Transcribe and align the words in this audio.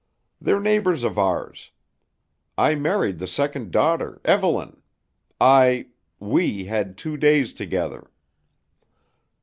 They're 0.41 0.59
neighbors 0.59 1.03
of 1.03 1.19
ours. 1.19 1.69
I 2.57 2.73
married 2.73 3.19
the 3.19 3.27
second 3.27 3.69
daughter, 3.69 4.19
Evelyn. 4.25 4.81
I 5.39 5.89
we 6.19 6.63
had 6.65 6.97
two 6.97 7.17
days 7.17 7.53
together." 7.53 8.09